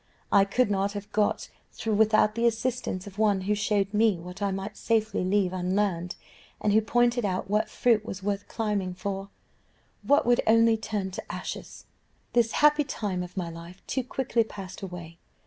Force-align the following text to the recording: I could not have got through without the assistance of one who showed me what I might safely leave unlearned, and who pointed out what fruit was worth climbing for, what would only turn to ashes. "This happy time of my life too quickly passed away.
I 0.31 0.45
could 0.45 0.71
not 0.71 0.93
have 0.93 1.11
got 1.11 1.47
through 1.73 1.93
without 1.93 2.33
the 2.33 2.47
assistance 2.47 3.05
of 3.05 3.19
one 3.19 3.41
who 3.41 3.53
showed 3.53 3.93
me 3.93 4.17
what 4.17 4.41
I 4.41 4.49
might 4.49 4.75
safely 4.75 5.23
leave 5.23 5.53
unlearned, 5.53 6.15
and 6.59 6.73
who 6.73 6.81
pointed 6.81 7.23
out 7.23 7.51
what 7.51 7.69
fruit 7.69 8.03
was 8.03 8.23
worth 8.23 8.47
climbing 8.47 8.95
for, 8.95 9.29
what 10.01 10.25
would 10.25 10.41
only 10.47 10.75
turn 10.75 11.11
to 11.11 11.31
ashes. 11.31 11.85
"This 12.33 12.53
happy 12.53 12.83
time 12.83 13.21
of 13.21 13.37
my 13.37 13.51
life 13.51 13.85
too 13.85 14.03
quickly 14.03 14.43
passed 14.43 14.81
away. 14.81 15.19